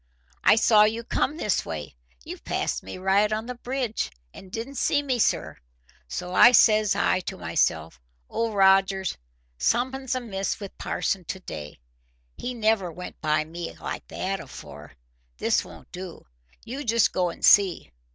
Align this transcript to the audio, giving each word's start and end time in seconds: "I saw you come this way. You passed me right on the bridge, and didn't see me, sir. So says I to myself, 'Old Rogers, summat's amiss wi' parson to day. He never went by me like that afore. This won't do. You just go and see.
"I 0.43 0.55
saw 0.55 0.83
you 0.85 1.03
come 1.03 1.37
this 1.37 1.63
way. 1.63 1.93
You 2.23 2.39
passed 2.39 2.81
me 2.81 2.97
right 2.97 3.31
on 3.31 3.45
the 3.45 3.53
bridge, 3.53 4.09
and 4.33 4.51
didn't 4.51 4.79
see 4.79 5.03
me, 5.03 5.19
sir. 5.19 5.57
So 6.07 6.51
says 6.53 6.95
I 6.95 7.19
to 7.19 7.37
myself, 7.37 8.01
'Old 8.27 8.55
Rogers, 8.55 9.15
summat's 9.59 10.15
amiss 10.15 10.59
wi' 10.59 10.69
parson 10.79 11.23
to 11.25 11.39
day. 11.39 11.77
He 12.35 12.55
never 12.55 12.91
went 12.91 13.21
by 13.21 13.43
me 13.45 13.77
like 13.77 14.07
that 14.07 14.39
afore. 14.39 14.93
This 15.37 15.63
won't 15.63 15.91
do. 15.91 16.25
You 16.65 16.83
just 16.83 17.11
go 17.11 17.29
and 17.29 17.45
see. 17.45 17.91